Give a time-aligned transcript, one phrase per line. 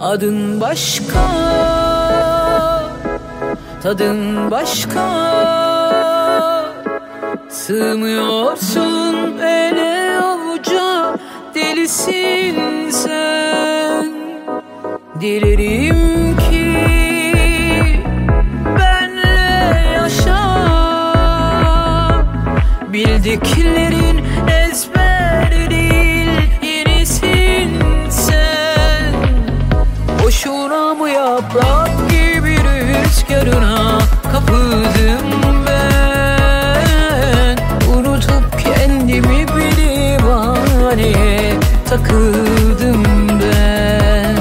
[0.00, 1.28] Adın başka
[3.82, 5.08] Tadın başka.
[7.48, 11.16] Sığmıyorsun ele avuca
[11.54, 14.12] Delisin sen.
[15.20, 16.76] Dilerim ki
[18.78, 20.38] Benle yaşa.
[22.92, 24.17] Bildiklerin
[31.38, 33.98] yaprak gibi rüzgarına
[34.32, 37.56] kapıldım ben.
[37.94, 41.54] Unutup kendimi bir divaneye
[41.90, 44.36] takıldım ben.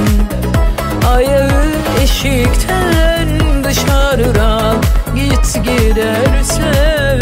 [1.09, 1.65] Ayağı
[2.01, 3.29] eşikten
[3.63, 4.75] dışarıda
[5.15, 7.20] git gidersen.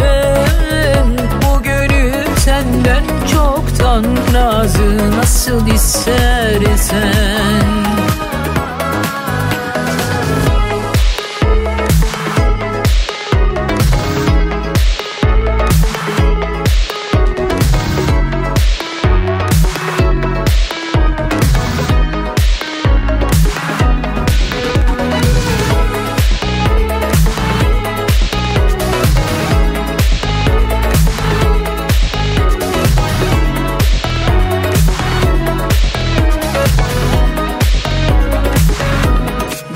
[1.41, 7.34] Bu gönül senden çoktan razı nasıl istersen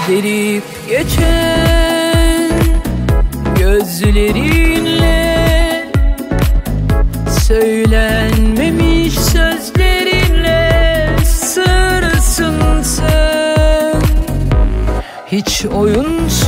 [0.10, 2.50] Delip geçen
[3.60, 5.10] gözlerinle
[7.48, 10.70] Söylenmemiş sözlerinle
[11.26, 14.02] sırrısın sen.
[15.28, 16.48] Hiç oyunsuz,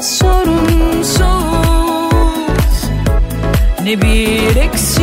[0.00, 1.32] sorunsuz
[3.84, 5.01] Ne bir eksik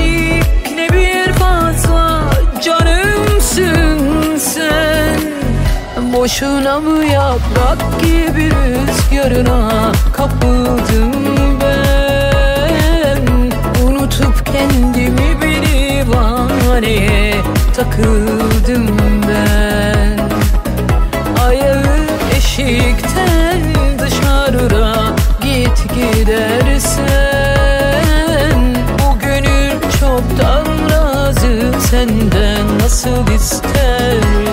[6.29, 11.11] Boşuna mı yaprak gibi rüzgarına kapıldım
[11.61, 13.51] ben.
[13.83, 17.35] Unutup kendimi bir divaneye
[17.75, 18.87] takıldım
[19.27, 20.29] ben.
[21.43, 23.61] Ayağı eşikten
[23.99, 24.95] dışarıda
[25.41, 27.05] git gidersen.
[28.99, 34.48] Bu gönül çoktan razı senden nasıl istersen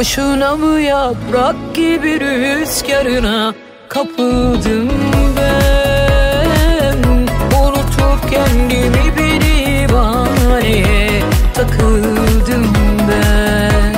[0.00, 3.54] Boşuna mı yaprak gibi rüzgarına
[3.88, 4.88] kapıldım
[5.36, 6.96] ben?
[7.58, 11.22] Unutup kendimi bir divaneye
[11.54, 12.72] takıldım
[13.10, 13.94] ben.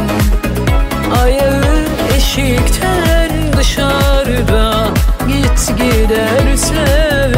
[1.23, 1.85] Ayağı
[2.17, 4.89] eşikten dışarıda
[5.29, 7.33] git gidersen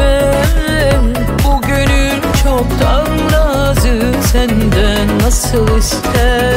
[1.44, 6.53] Bu gönül çoktan razı senden nasıl ister